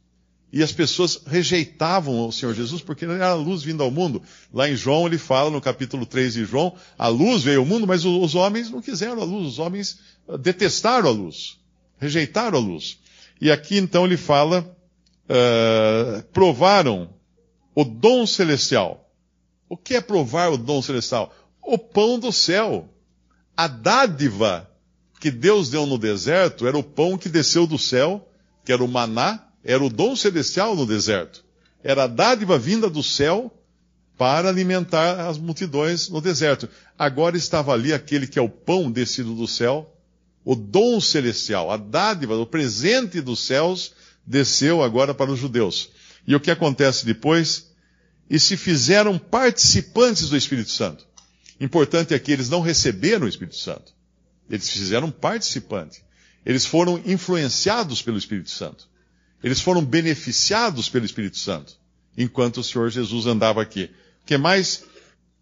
E 0.53 0.61
as 0.61 0.71
pessoas 0.71 1.21
rejeitavam 1.25 2.27
o 2.27 2.31
Senhor 2.31 2.53
Jesus 2.53 2.81
porque 2.81 3.05
ele 3.05 3.13
era 3.13 3.29
a 3.29 3.33
luz 3.33 3.63
vindo 3.63 3.81
ao 3.81 3.89
mundo. 3.89 4.21
Lá 4.53 4.69
em 4.69 4.75
João 4.75 5.07
ele 5.07 5.17
fala, 5.17 5.49
no 5.49 5.61
capítulo 5.61 6.05
3 6.05 6.33
de 6.33 6.45
João, 6.45 6.75
a 6.97 7.07
luz 7.07 7.43
veio 7.43 7.59
ao 7.59 7.65
mundo, 7.65 7.87
mas 7.87 8.03
os 8.03 8.35
homens 8.35 8.69
não 8.69 8.81
quiseram 8.81 9.21
a 9.21 9.25
luz, 9.25 9.47
os 9.47 9.59
homens 9.59 9.99
detestaram 10.39 11.07
a 11.07 11.11
luz, 11.11 11.57
rejeitaram 11.97 12.57
a 12.57 12.61
luz. 12.61 12.99
E 13.39 13.49
aqui 13.49 13.77
então 13.77 14.05
ele 14.05 14.17
fala 14.17 14.77
uh, 15.31 16.21
provaram 16.33 17.09
o 17.73 17.85
dom 17.85 18.25
celestial. 18.25 19.09
O 19.69 19.77
que 19.77 19.95
é 19.95 20.01
provar 20.01 20.51
o 20.51 20.57
dom 20.57 20.81
celestial? 20.81 21.33
O 21.63 21.77
pão 21.77 22.19
do 22.19 22.31
céu. 22.31 22.89
A 23.55 23.67
dádiva 23.67 24.69
que 25.19 25.31
Deus 25.31 25.69
deu 25.69 25.85
no 25.85 25.97
deserto 25.97 26.67
era 26.67 26.77
o 26.77 26.83
pão 26.83 27.17
que 27.17 27.29
desceu 27.29 27.65
do 27.65 27.77
céu, 27.77 28.27
que 28.65 28.73
era 28.73 28.83
o 28.83 28.87
maná, 28.87 29.47
era 29.63 29.83
o 29.83 29.89
dom 29.89 30.15
celestial 30.15 30.75
no 30.75 30.85
deserto. 30.85 31.45
Era 31.83 32.03
a 32.03 32.07
dádiva 32.07 32.57
vinda 32.57 32.89
do 32.89 33.01
céu 33.01 33.51
para 34.17 34.49
alimentar 34.49 35.27
as 35.27 35.37
multidões 35.37 36.09
no 36.09 36.19
deserto. 36.19 36.67
Agora 36.97 37.37
estava 37.37 37.73
ali 37.73 37.93
aquele 37.93 38.27
que 38.27 38.37
é 38.37 38.41
o 38.41 38.49
pão 38.49 38.91
descido 38.91 39.33
do 39.33 39.47
céu, 39.47 39.95
o 40.43 40.55
dom 40.55 40.99
celestial, 40.99 41.71
a 41.71 41.77
dádiva, 41.77 42.35
o 42.35 42.45
presente 42.45 43.21
dos 43.21 43.39
céus 43.45 43.93
desceu 44.25 44.83
agora 44.83 45.13
para 45.13 45.31
os 45.31 45.39
judeus. 45.39 45.89
E 46.27 46.35
o 46.35 46.39
que 46.39 46.51
acontece 46.51 47.05
depois? 47.05 47.71
E 48.29 48.39
se 48.39 48.55
fizeram 48.55 49.17
participantes 49.17 50.29
do 50.29 50.37
Espírito 50.37 50.71
Santo. 50.71 51.05
Importante 51.59 52.13
é 52.13 52.19
que 52.19 52.31
eles 52.31 52.49
não 52.49 52.61
receberam 52.61 53.25
o 53.25 53.29
Espírito 53.29 53.57
Santo. 53.57 53.93
Eles 54.49 54.69
fizeram 54.69 55.11
participante. 55.11 56.03
Eles 56.45 56.65
foram 56.65 57.01
influenciados 57.05 58.01
pelo 58.01 58.17
Espírito 58.17 58.49
Santo. 58.49 58.89
Eles 59.43 59.59
foram 59.61 59.83
beneficiados 59.83 60.89
pelo 60.89 61.05
Espírito 61.05 61.37
Santo. 61.37 61.73
Enquanto 62.17 62.57
o 62.57 62.63
Senhor 62.63 62.89
Jesus 62.89 63.25
andava 63.25 63.61
aqui. 63.61 63.91
O 64.23 64.25
que 64.25 64.37
mais? 64.37 64.83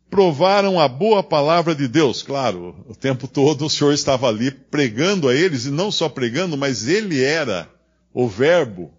Provaram 0.09 0.79
a 0.79 0.87
boa 0.87 1.21
palavra 1.21 1.75
de 1.75 1.87
Deus. 1.87 2.23
Claro, 2.23 2.83
o 2.87 2.95
tempo 2.95 3.27
todo 3.27 3.65
o 3.65 3.69
Senhor 3.69 3.93
estava 3.93 4.27
ali 4.27 4.51
pregando 4.51 5.27
a 5.27 5.35
eles, 5.35 5.65
e 5.65 5.69
não 5.69 5.91
só 5.91 6.09
pregando, 6.09 6.57
mas 6.57 6.87
ele 6.87 7.21
era 7.21 7.69
o 8.13 8.27
Verbo, 8.27 8.93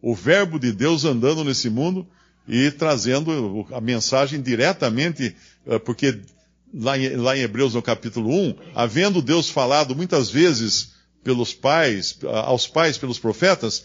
o 0.00 0.14
Verbo 0.14 0.58
de 0.58 0.72
Deus 0.72 1.04
andando 1.04 1.44
nesse 1.44 1.70
mundo 1.70 2.06
e 2.46 2.70
trazendo 2.70 3.66
a 3.72 3.80
mensagem 3.80 4.40
diretamente, 4.40 5.34
eh, 5.66 5.78
porque 5.78 6.20
lá 6.74 6.98
em, 6.98 7.16
lá 7.16 7.36
em 7.36 7.40
Hebreus 7.40 7.74
no 7.74 7.82
capítulo 7.82 8.30
1, 8.30 8.56
havendo 8.74 9.22
Deus 9.22 9.48
falado 9.48 9.94
muitas 9.94 10.30
vezes 10.30 10.92
pelos 11.22 11.54
pais, 11.54 12.18
aos 12.44 12.66
pais 12.66 12.98
pelos 12.98 13.18
profetas, 13.18 13.84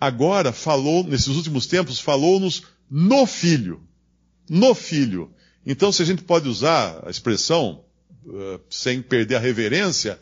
agora 0.00 0.52
falou, 0.52 1.04
nesses 1.04 1.28
últimos 1.28 1.66
tempos, 1.66 2.00
falou-nos 2.00 2.62
no 2.90 3.26
Filho. 3.26 3.82
No 4.48 4.74
Filho. 4.74 5.30
Então, 5.64 5.92
se 5.92 6.02
a 6.02 6.06
gente 6.06 6.22
pode 6.22 6.48
usar 6.48 7.02
a 7.06 7.10
expressão, 7.10 7.84
uh, 8.24 8.60
sem 8.70 9.02
perder 9.02 9.36
a 9.36 9.40
reverência, 9.40 10.18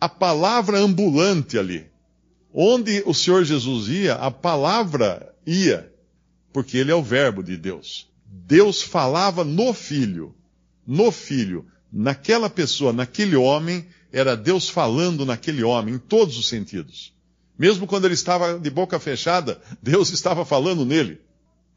a 0.00 0.08
palavra 0.08 0.78
ambulante 0.78 1.58
ali. 1.58 1.91
Onde 2.52 3.02
o 3.06 3.14
Senhor 3.14 3.44
Jesus 3.44 3.88
ia, 3.88 4.14
a 4.14 4.30
palavra 4.30 5.34
ia, 5.46 5.90
porque 6.52 6.76
ele 6.76 6.90
é 6.90 6.94
o 6.94 7.02
Verbo 7.02 7.42
de 7.42 7.56
Deus. 7.56 8.08
Deus 8.26 8.82
falava 8.82 9.44
no 9.44 9.72
Filho, 9.72 10.34
no 10.86 11.10
Filho, 11.10 11.66
naquela 11.92 12.50
pessoa, 12.50 12.92
naquele 12.92 13.36
homem, 13.36 13.86
era 14.12 14.36
Deus 14.36 14.68
falando 14.68 15.24
naquele 15.24 15.62
homem, 15.62 15.94
em 15.94 15.98
todos 15.98 16.38
os 16.38 16.48
sentidos. 16.48 17.12
Mesmo 17.58 17.86
quando 17.86 18.04
ele 18.04 18.14
estava 18.14 18.58
de 18.58 18.70
boca 18.70 18.98
fechada, 18.98 19.60
Deus 19.82 20.10
estava 20.10 20.44
falando 20.44 20.84
nele. 20.84 21.20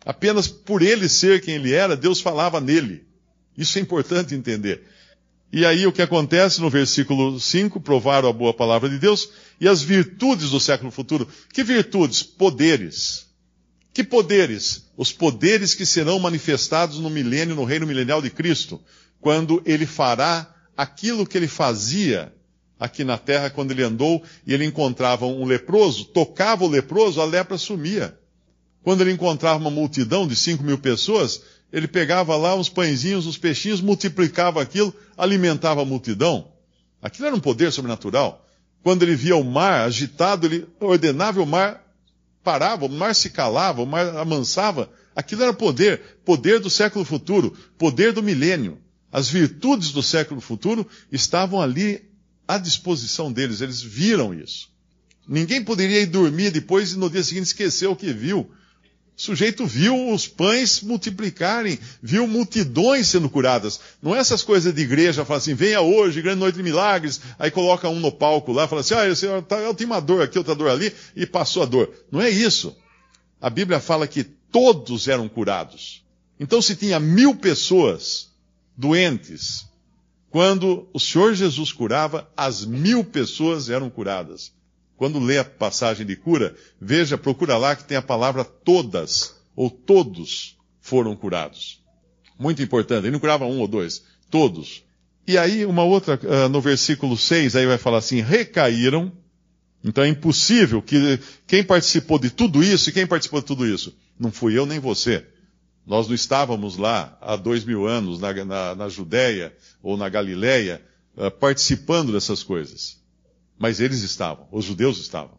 Apenas 0.05 0.47
por 0.47 0.81
ele 0.81 1.07
ser 1.07 1.41
quem 1.41 1.55
ele 1.55 1.73
era, 1.73 1.95
Deus 1.95 2.21
falava 2.21 2.59
nele. 2.59 3.05
Isso 3.57 3.77
é 3.77 3.81
importante 3.81 4.35
entender. 4.35 4.83
E 5.55 5.65
aí 5.65 5.87
o 5.87 5.91
que 5.93 6.01
acontece 6.01 6.59
no 6.59 6.69
versículo 6.69 7.39
5, 7.39 7.79
provaram 7.79 8.27
a 8.27 8.33
boa 8.33 8.53
palavra 8.53 8.89
de 8.89 8.99
Deus 8.99 9.29
e 9.57 9.69
as 9.69 9.81
virtudes 9.81 10.49
do 10.49 10.59
século 10.59 10.91
futuro. 10.91 11.25
Que 11.53 11.63
virtudes? 11.63 12.21
Poderes. 12.21 13.27
Que 13.93 14.03
poderes? 14.03 14.89
Os 14.97 15.13
poderes 15.13 15.73
que 15.73 15.85
serão 15.85 16.19
manifestados 16.19 16.99
no 16.99 17.09
milênio, 17.09 17.55
no 17.55 17.63
reino 17.63 17.87
milenial 17.87 18.21
de 18.21 18.29
Cristo, 18.29 18.81
quando 19.21 19.63
ele 19.65 19.85
fará 19.85 20.53
aquilo 20.75 21.25
que 21.25 21.37
ele 21.37 21.47
fazia 21.47 22.33
aqui 22.77 23.05
na 23.05 23.17
terra 23.17 23.49
quando 23.49 23.71
ele 23.71 23.81
andou 23.81 24.21
e 24.45 24.53
ele 24.53 24.65
encontrava 24.65 25.25
um 25.25 25.45
leproso, 25.45 26.03
tocava 26.03 26.65
o 26.65 26.67
leproso, 26.67 27.21
a 27.21 27.23
lepra 27.23 27.57
sumia. 27.57 28.19
Quando 28.83 28.99
ele 28.99 29.13
encontrava 29.13 29.57
uma 29.57 29.71
multidão 29.71 30.27
de 30.27 30.35
cinco 30.35 30.63
mil 30.63 30.77
pessoas, 30.77 31.41
ele 31.75 31.89
pegava 31.89 32.37
lá 32.37 32.55
uns 32.55 32.69
pãezinhos, 32.69 33.27
uns 33.27 33.37
peixinhos, 33.37 33.81
multiplicava 33.81 34.61
aquilo, 34.61 34.95
alimentava 35.17 35.81
a 35.81 35.85
multidão. 35.85 36.47
Aquilo 37.01 37.27
era 37.27 37.35
um 37.35 37.39
poder 37.39 37.69
sobrenatural. 37.69 38.47
Quando 38.81 39.03
ele 39.03 39.13
via 39.13 39.35
o 39.35 39.43
mar 39.43 39.81
agitado, 39.81 40.47
ele 40.47 40.65
ordenava 40.79 41.43
o 41.43 41.45
mar 41.45 41.85
parava, 42.41 42.85
o 42.85 42.89
mar 42.89 43.13
se 43.13 43.29
calava, 43.29 43.81
o 43.81 43.85
mar 43.85 44.07
amansava. 44.15 44.89
Aquilo 45.13 45.43
era 45.43 45.53
poder, 45.53 45.99
poder 46.23 46.61
do 46.61 46.69
século 46.69 47.03
futuro, 47.03 47.53
poder 47.77 48.13
do 48.13 48.23
milênio. 48.23 48.77
As 49.11 49.27
virtudes 49.27 49.91
do 49.91 50.01
século 50.01 50.39
futuro 50.39 50.87
estavam 51.11 51.61
ali 51.61 52.09
à 52.47 52.57
disposição 52.57 53.33
deles, 53.33 53.59
eles 53.59 53.81
viram 53.81 54.33
isso. 54.33 54.69
Ninguém 55.27 55.61
poderia 55.61 55.99
ir 55.99 56.05
dormir 56.05 56.51
depois 56.51 56.93
e 56.93 56.97
no 56.97 57.09
dia 57.09 57.23
seguinte 57.23 57.47
esquecer 57.47 57.87
o 57.87 57.97
que 57.97 58.13
viu, 58.13 58.49
o 59.17 59.21
sujeito 59.21 59.65
viu 59.65 60.11
os 60.13 60.27
pães 60.27 60.81
multiplicarem, 60.81 61.79
viu 62.01 62.27
multidões 62.27 63.07
sendo 63.07 63.29
curadas. 63.29 63.79
Não 64.01 64.13
é 64.13 64.19
essas 64.19 64.43
coisas 64.43 64.73
de 64.73 64.81
igreja, 64.81 65.23
fala 65.23 65.37
assim, 65.37 65.53
venha 65.53 65.79
hoje, 65.79 66.21
grande 66.21 66.39
noite 66.39 66.55
de 66.55 66.63
milagres, 66.63 67.21
aí 67.39 67.49
coloca 67.49 67.87
um 67.87 67.99
no 67.99 68.11
palco 68.11 68.51
lá, 68.51 68.67
fala 68.67 68.81
assim, 68.81 68.93
ah, 68.93 69.07
esse, 69.07 69.25
tá, 69.43 69.57
eu 69.59 69.73
tenho 69.73 69.89
uma 69.89 70.01
dor 70.01 70.21
aqui, 70.21 70.37
outra 70.37 70.53
dor 70.53 70.69
ali, 70.69 70.93
e 71.15 71.25
passou 71.25 71.63
a 71.63 71.65
dor. 71.65 71.93
Não 72.11 72.19
é 72.19 72.29
isso. 72.29 72.75
a 73.39 73.49
Bíblia 73.49 73.79
fala 73.79 74.05
que 74.05 74.23
todos 74.23 75.07
eram 75.07 75.29
curados. 75.29 76.03
Então, 76.39 76.61
se 76.61 76.75
tinha 76.75 76.99
mil 76.99 77.35
pessoas 77.35 78.29
doentes, 78.75 79.65
quando 80.29 80.89
o 80.91 80.99
Senhor 80.99 81.33
Jesus 81.33 81.71
curava, 81.71 82.29
as 82.35 82.65
mil 82.65 83.03
pessoas 83.03 83.69
eram 83.69 83.89
curadas. 83.89 84.51
Quando 84.97 85.19
lê 85.19 85.37
a 85.37 85.43
passagem 85.43 86.05
de 86.05 86.15
cura, 86.15 86.55
veja, 86.79 87.17
procura 87.17 87.57
lá 87.57 87.75
que 87.75 87.83
tem 87.83 87.97
a 87.97 88.01
palavra 88.01 88.43
todas, 88.45 89.35
ou 89.55 89.69
todos 89.69 90.57
foram 90.79 91.15
curados. 91.15 91.83
Muito 92.39 92.61
importante. 92.61 93.05
Ele 93.05 93.11
não 93.11 93.19
curava 93.19 93.45
um 93.45 93.59
ou 93.59 93.67
dois, 93.67 94.03
todos. 94.29 94.83
E 95.27 95.37
aí, 95.37 95.65
uma 95.65 95.83
outra, 95.83 96.19
uh, 96.23 96.49
no 96.49 96.61
versículo 96.61 97.17
6, 97.17 97.55
aí 97.55 97.65
vai 97.65 97.77
falar 97.77 97.97
assim, 97.97 98.21
recaíram. 98.21 99.11
Então 99.83 100.03
é 100.03 100.07
impossível 100.07 100.81
que 100.81 101.19
quem 101.45 101.63
participou 101.63 102.17
de 102.17 102.29
tudo 102.29 102.63
isso, 102.63 102.89
e 102.89 102.93
quem 102.93 103.05
participou 103.05 103.39
de 103.39 103.45
tudo 103.45 103.67
isso? 103.67 103.95
Não 104.19 104.31
fui 104.31 104.57
eu 104.57 104.65
nem 104.65 104.79
você. 104.79 105.25
Nós 105.85 106.07
não 106.07 106.15
estávamos 106.15 106.77
lá 106.77 107.17
há 107.21 107.35
dois 107.35 107.63
mil 107.63 107.85
anos 107.85 108.19
na, 108.19 108.33
na, 108.45 108.75
na 108.75 108.89
Judéia 108.89 109.55
ou 109.83 109.95
na 109.95 110.09
Galiléia 110.09 110.81
uh, 111.15 111.29
participando 111.29 112.11
dessas 112.11 112.41
coisas. 112.41 112.99
Mas 113.57 113.79
eles 113.79 114.01
estavam, 114.01 114.47
os 114.51 114.65
judeus 114.65 114.99
estavam. 114.99 115.37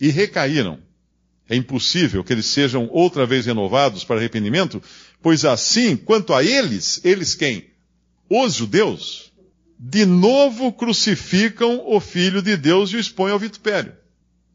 E 0.00 0.08
recaíram. 0.08 0.78
É 1.48 1.54
impossível 1.54 2.24
que 2.24 2.32
eles 2.32 2.46
sejam 2.46 2.88
outra 2.90 3.24
vez 3.24 3.46
renovados 3.46 4.04
para 4.04 4.16
arrependimento, 4.16 4.82
pois 5.22 5.44
assim, 5.44 5.96
quanto 5.96 6.34
a 6.34 6.42
eles, 6.42 7.00
eles 7.04 7.34
quem? 7.34 7.70
Os 8.28 8.54
judeus, 8.54 9.32
de 9.78 10.04
novo 10.04 10.72
crucificam 10.72 11.82
o 11.86 12.00
Filho 12.00 12.42
de 12.42 12.56
Deus 12.56 12.90
e 12.90 12.96
o 12.96 13.00
expõem 13.00 13.32
ao 13.32 13.38
vitupério. 13.38 13.94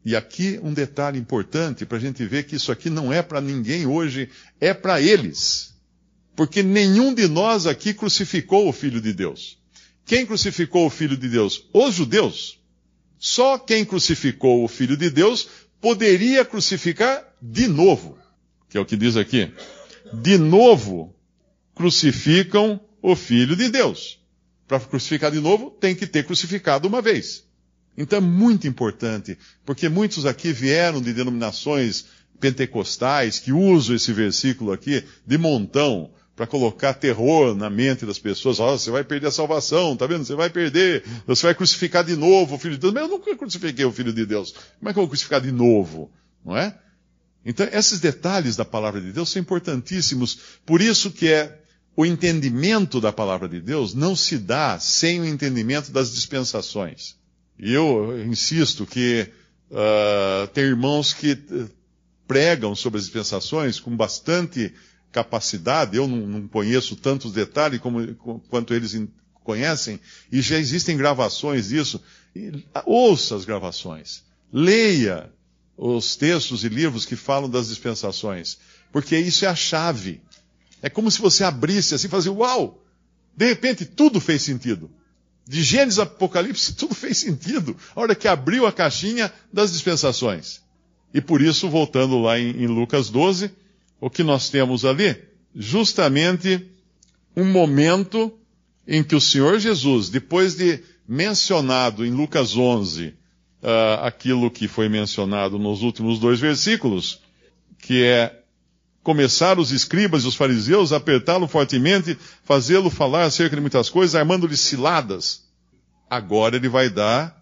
E 0.04 0.16
aqui 0.16 0.58
um 0.62 0.74
detalhe 0.74 1.18
importante 1.18 1.86
para 1.86 1.96
a 1.96 2.00
gente 2.00 2.24
ver 2.26 2.42
que 2.44 2.56
isso 2.56 2.72
aqui 2.72 2.90
não 2.90 3.12
é 3.12 3.22
para 3.22 3.40
ninguém 3.40 3.86
hoje, 3.86 4.28
é 4.60 4.74
para 4.74 5.00
eles. 5.00 5.74
Porque 6.34 6.62
nenhum 6.62 7.14
de 7.14 7.28
nós 7.28 7.66
aqui 7.66 7.94
crucificou 7.94 8.68
o 8.68 8.72
Filho 8.72 9.00
de 9.00 9.12
Deus. 9.12 9.58
Quem 10.04 10.26
crucificou 10.26 10.86
o 10.86 10.90
Filho 10.90 11.16
de 11.16 11.28
Deus? 11.28 11.68
Os 11.72 11.94
judeus. 11.94 12.58
Só 13.24 13.56
quem 13.56 13.84
crucificou 13.84 14.64
o 14.64 14.68
Filho 14.68 14.96
de 14.96 15.08
Deus 15.08 15.46
poderia 15.80 16.44
crucificar 16.44 17.24
de 17.40 17.68
novo. 17.68 18.18
Que 18.68 18.76
é 18.76 18.80
o 18.80 18.84
que 18.84 18.96
diz 18.96 19.16
aqui. 19.16 19.54
De 20.12 20.36
novo 20.36 21.14
crucificam 21.72 22.80
o 23.00 23.14
Filho 23.14 23.54
de 23.54 23.68
Deus. 23.68 24.18
Para 24.66 24.80
crucificar 24.80 25.30
de 25.30 25.38
novo, 25.38 25.70
tem 25.70 25.94
que 25.94 26.04
ter 26.04 26.26
crucificado 26.26 26.88
uma 26.88 27.00
vez. 27.00 27.46
Então 27.96 28.16
é 28.16 28.20
muito 28.20 28.66
importante, 28.66 29.38
porque 29.64 29.88
muitos 29.88 30.26
aqui 30.26 30.52
vieram 30.52 31.00
de 31.00 31.12
denominações 31.12 32.06
pentecostais 32.40 33.38
que 33.38 33.52
usam 33.52 33.94
esse 33.94 34.12
versículo 34.12 34.72
aqui 34.72 35.04
de 35.24 35.38
montão 35.38 36.10
para 36.34 36.46
colocar 36.46 36.94
terror 36.94 37.54
na 37.54 37.68
mente 37.68 38.06
das 38.06 38.18
pessoas. 38.18 38.58
Oh, 38.58 38.78
você 38.78 38.90
vai 38.90 39.04
perder 39.04 39.28
a 39.28 39.30
salvação, 39.30 39.96
tá 39.96 40.06
vendo? 40.06 40.24
Você 40.24 40.34
vai 40.34 40.48
perder, 40.48 41.04
você 41.26 41.46
vai 41.46 41.54
crucificar 41.54 42.04
de 42.04 42.16
novo 42.16 42.54
o 42.54 42.58
Filho 42.58 42.74
de 42.74 42.80
Deus. 42.80 42.94
Mas 42.94 43.02
eu 43.02 43.08
nunca 43.08 43.36
crucifiquei 43.36 43.84
o 43.84 43.92
Filho 43.92 44.12
de 44.12 44.24
Deus. 44.24 44.54
Como 44.78 44.88
é 44.88 44.92
que 44.92 44.98
eu 44.98 45.02
vou 45.02 45.08
crucificar 45.08 45.40
de 45.40 45.52
novo? 45.52 46.10
Não 46.44 46.56
é? 46.56 46.76
Então, 47.44 47.66
esses 47.72 48.00
detalhes 48.00 48.56
da 48.56 48.64
palavra 48.64 49.00
de 49.00 49.12
Deus 49.12 49.28
são 49.28 49.42
importantíssimos. 49.42 50.38
Por 50.64 50.80
isso 50.80 51.10
que 51.10 51.28
é 51.28 51.58
o 51.96 52.06
entendimento 52.06 53.00
da 53.00 53.12
palavra 53.12 53.48
de 53.48 53.60
Deus 53.60 53.94
não 53.94 54.16
se 54.16 54.38
dá 54.38 54.78
sem 54.78 55.20
o 55.20 55.26
entendimento 55.26 55.90
das 55.90 56.12
dispensações. 56.12 57.16
E 57.58 57.72
eu 57.72 58.24
insisto 58.24 58.86
que 58.86 59.28
uh, 59.70 60.46
tem 60.48 60.64
irmãos 60.64 61.12
que 61.12 61.32
eh, 61.32 61.66
pregam 62.26 62.74
sobre 62.74 62.98
as 62.98 63.04
dispensações 63.04 63.78
com 63.78 63.94
bastante 63.94 64.72
capacidade. 65.12 65.96
Eu 65.96 66.08
não, 66.08 66.26
não 66.26 66.48
conheço 66.48 66.96
tantos 66.96 67.32
detalhes 67.32 67.80
como, 67.80 68.14
quanto 68.48 68.74
eles 68.74 68.98
conhecem, 69.44 70.00
e 70.30 70.40
já 70.40 70.58
existem 70.58 70.96
gravações 70.96 71.68
disso. 71.68 72.02
E, 72.34 72.64
ouça 72.86 73.36
as 73.36 73.44
gravações. 73.44 74.22
Leia 74.52 75.30
os 75.76 76.16
textos 76.16 76.64
e 76.64 76.68
livros 76.68 77.04
que 77.04 77.16
falam 77.16 77.48
das 77.48 77.68
dispensações, 77.68 78.58
porque 78.90 79.16
isso 79.16 79.44
é 79.44 79.48
a 79.48 79.54
chave. 79.54 80.20
É 80.80 80.88
como 80.88 81.10
se 81.10 81.20
você 81.20 81.44
abrisse 81.44 81.94
assim 81.94 82.06
e 82.06 82.10
falasse, 82.10 82.28
uau! 82.28 82.82
De 83.36 83.46
repente 83.46 83.84
tudo 83.84 84.20
fez 84.20 84.42
sentido. 84.42 84.90
De 85.46 85.62
Gênesis 85.62 85.98
a 85.98 86.04
Apocalipse, 86.04 86.74
tudo 86.76 86.94
fez 86.94 87.18
sentido. 87.18 87.76
A 87.94 88.00
hora 88.00 88.14
que 88.14 88.28
abriu 88.28 88.66
a 88.66 88.72
caixinha 88.72 89.32
das 89.52 89.72
dispensações. 89.72 90.60
E 91.14 91.20
por 91.20 91.42
isso, 91.42 91.68
voltando 91.68 92.18
lá 92.18 92.38
em, 92.38 92.62
em 92.62 92.66
Lucas 92.66 93.10
12, 93.10 93.50
o 94.02 94.10
que 94.10 94.24
nós 94.24 94.50
temos 94.50 94.84
ali? 94.84 95.16
Justamente 95.54 96.66
um 97.36 97.44
momento 97.44 98.36
em 98.84 99.00
que 99.00 99.14
o 99.14 99.20
Senhor 99.20 99.60
Jesus, 99.60 100.08
depois 100.08 100.56
de 100.56 100.82
mencionado 101.06 102.04
em 102.04 102.10
Lucas 102.10 102.56
11, 102.56 103.06
uh, 103.06 103.14
ah, 103.62 104.08
aquilo 104.08 104.50
que 104.50 104.66
foi 104.66 104.88
mencionado 104.88 105.56
nos 105.56 105.82
últimos 105.82 106.18
dois 106.18 106.40
versículos, 106.40 107.20
que 107.78 108.02
é 108.02 108.40
começar 109.04 109.56
os 109.60 109.70
escribas 109.70 110.24
e 110.24 110.26
os 110.26 110.34
fariseus 110.34 110.92
a 110.92 110.96
apertá-lo 110.96 111.46
fortemente, 111.46 112.18
fazê-lo 112.42 112.90
falar 112.90 113.22
acerca 113.22 113.54
de 113.54 113.62
muitas 113.62 113.88
coisas, 113.88 114.16
armando-lhe 114.16 114.56
ciladas. 114.56 115.44
Agora 116.10 116.56
ele 116.56 116.68
vai 116.68 116.90
dar, 116.90 117.40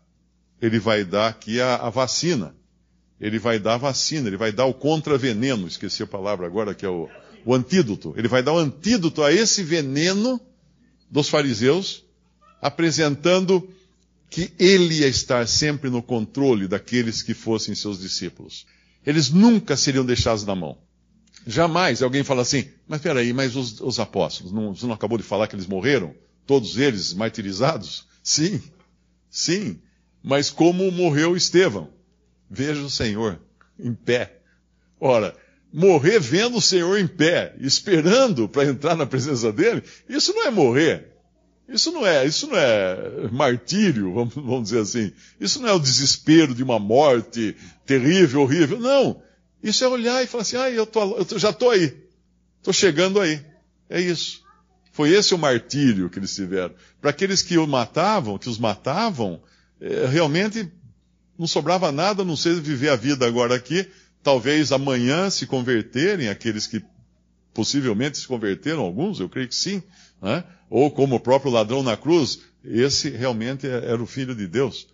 ele 0.60 0.78
vai 0.78 1.04
dar 1.04 1.28
aqui 1.28 1.58
a, 1.58 1.76
a, 1.76 1.88
vacina. 1.88 2.54
Ele 3.20 3.38
vai 3.38 3.58
dar 3.58 3.74
a 3.74 3.78
vacina, 3.78 4.28
ele 4.28 4.36
vai 4.36 4.50
dar 4.50 4.64
o 4.64 4.72
contraveneno, 4.72 5.68
esqueci 5.68 6.02
a 6.02 6.06
palavra 6.06 6.46
agora, 6.46 6.74
que 6.74 6.86
é 6.86 6.88
o, 6.88 7.08
o 7.44 7.54
antídoto. 7.54 8.14
Ele 8.16 8.28
vai 8.28 8.42
dar 8.42 8.54
o 8.54 8.58
antídoto 8.58 9.22
a 9.22 9.30
esse 9.32 9.62
veneno 9.62 10.40
dos 11.10 11.28
fariseus, 11.28 12.04
apresentando 12.62 13.68
que 14.30 14.52
ele 14.58 15.00
ia 15.00 15.08
estar 15.08 15.46
sempre 15.46 15.90
no 15.90 16.02
controle 16.02 16.66
daqueles 16.66 17.20
que 17.20 17.34
fossem 17.34 17.74
seus 17.74 18.00
discípulos. 18.00 18.64
Eles 19.04 19.28
nunca 19.30 19.76
seriam 19.76 20.04
deixados 20.04 20.44
na 20.44 20.54
mão. 20.54 20.78
Jamais 21.46 22.02
alguém 22.02 22.22
fala 22.22 22.42
assim, 22.42 22.68
mas 22.86 23.00
peraí, 23.00 23.32
mas 23.32 23.56
os, 23.56 23.80
os 23.80 23.98
apóstolos, 23.98 24.52
não, 24.52 24.74
você 24.74 24.86
não 24.86 24.94
acabou 24.94 25.18
de 25.18 25.24
falar 25.24 25.46
que 25.46 25.56
eles 25.56 25.66
morreram? 25.66 26.14
Todos 26.46 26.78
eles 26.78 27.12
martirizados? 27.12 28.06
Sim, 28.22 28.62
sim. 29.28 29.80
Mas 30.22 30.50
como 30.50 30.90
morreu 30.90 31.36
Estevão? 31.36 31.99
Veja 32.50 32.82
o 32.82 32.90
Senhor 32.90 33.40
em 33.78 33.94
pé. 33.94 34.40
Ora, 34.98 35.36
morrer 35.72 36.18
vendo 36.18 36.56
o 36.58 36.62
Senhor 36.62 36.98
em 36.98 37.06
pé, 37.06 37.54
esperando 37.60 38.48
para 38.48 38.64
entrar 38.68 38.96
na 38.96 39.06
presença 39.06 39.52
dele, 39.52 39.82
isso 40.08 40.32
não 40.34 40.46
é 40.46 40.50
morrer. 40.50 41.06
Isso 41.68 41.92
não 41.92 42.04
é, 42.04 42.26
isso 42.26 42.48
não 42.48 42.56
é 42.56 43.28
martírio, 43.30 44.12
vamos, 44.12 44.34
vamos 44.34 44.64
dizer 44.64 44.80
assim. 44.80 45.12
Isso 45.38 45.62
não 45.62 45.68
é 45.68 45.72
o 45.72 45.78
desespero 45.78 46.52
de 46.52 46.64
uma 46.64 46.80
morte 46.80 47.56
terrível, 47.86 48.40
horrível. 48.42 48.80
Não. 48.80 49.22
Isso 49.62 49.84
é 49.84 49.88
olhar 49.88 50.22
e 50.22 50.26
falar 50.26 50.42
assim, 50.42 50.56
ah, 50.56 50.68
eu, 50.68 50.84
tô, 50.84 51.18
eu 51.18 51.38
já 51.38 51.50
estou 51.50 51.70
aí. 51.70 51.96
Estou 52.58 52.74
chegando 52.74 53.20
aí. 53.20 53.40
É 53.88 54.00
isso. 54.00 54.42
Foi 54.90 55.10
esse 55.10 55.32
o 55.32 55.38
martírio 55.38 56.10
que 56.10 56.18
eles 56.18 56.34
tiveram. 56.34 56.74
Para 57.00 57.10
aqueles 57.10 57.40
que 57.40 57.56
o 57.56 57.66
matavam, 57.68 58.36
que 58.36 58.48
os 58.48 58.58
matavam, 58.58 59.40
é, 59.80 60.06
realmente 60.06 60.68
não 61.40 61.46
sobrava 61.46 61.90
nada 61.90 62.20
a 62.20 62.24
não 62.24 62.36
ser 62.36 62.60
viver 62.60 62.90
a 62.90 62.96
vida 62.96 63.26
agora 63.26 63.54
aqui. 63.54 63.88
Talvez 64.22 64.72
amanhã 64.72 65.30
se 65.30 65.46
converterem, 65.46 66.28
aqueles 66.28 66.66
que 66.66 66.84
possivelmente 67.54 68.18
se 68.18 68.26
converteram, 68.26 68.82
alguns, 68.82 69.20
eu 69.20 69.28
creio 69.28 69.48
que 69.48 69.54
sim. 69.54 69.82
Né? 70.20 70.44
Ou 70.68 70.90
como 70.90 71.16
o 71.16 71.20
próprio 71.20 71.50
ladrão 71.50 71.82
na 71.82 71.96
cruz, 71.96 72.40
esse 72.62 73.08
realmente 73.08 73.66
é, 73.66 73.70
era 73.70 74.02
o 74.02 74.06
Filho 74.06 74.34
de 74.34 74.46
Deus. 74.46 74.86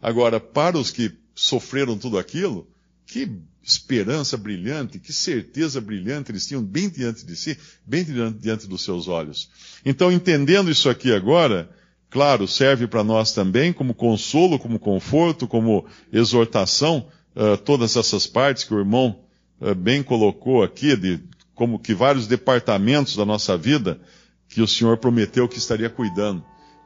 Agora, 0.00 0.38
para 0.38 0.78
os 0.78 0.92
que 0.92 1.10
sofreram 1.34 1.98
tudo 1.98 2.16
aquilo, 2.16 2.70
que 3.04 3.28
esperança 3.60 4.36
brilhante, 4.36 5.00
que 5.00 5.12
certeza 5.12 5.80
brilhante 5.80 6.30
eles 6.30 6.46
tinham 6.46 6.62
bem 6.62 6.88
diante 6.88 7.26
de 7.26 7.34
si, 7.34 7.58
bem 7.84 8.06
diante 8.38 8.68
dos 8.68 8.84
seus 8.84 9.08
olhos. 9.08 9.50
Então, 9.84 10.12
entendendo 10.12 10.70
isso 10.70 10.88
aqui 10.88 11.12
agora, 11.12 11.68
claro, 12.10 12.46
serve 12.46 12.86
para 12.86 13.04
nós 13.04 13.32
também 13.32 13.72
como 13.72 13.94
consolo, 13.94 14.58
como 14.58 14.78
conforto, 14.78 15.46
como 15.46 15.84
exortação, 16.12 17.06
uh, 17.36 17.56
todas 17.56 17.96
essas 17.96 18.26
partes 18.26 18.64
que 18.64 18.74
o 18.74 18.78
irmão 18.78 19.20
uh, 19.60 19.74
bem 19.74 20.02
colocou 20.02 20.62
aqui, 20.62 20.96
de 20.96 21.20
como 21.54 21.78
que 21.78 21.94
vários 21.94 22.26
departamentos 22.26 23.16
da 23.16 23.24
nossa 23.24 23.56
vida 23.56 24.00
que 24.48 24.62
o 24.62 24.68
Senhor 24.68 24.96
prometeu 24.96 25.48
que 25.48 25.58
estaria 25.58 25.90
cuidando. 25.90 26.42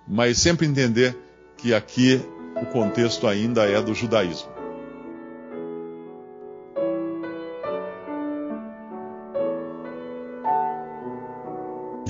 Mas 0.08 0.38
sempre 0.38 0.66
entender 0.66 1.16
que 1.56 1.72
aqui 1.72 2.20
o 2.60 2.66
contexto 2.66 3.26
ainda 3.26 3.64
é 3.64 3.80
do 3.80 3.94
judaísmo. 3.94 4.51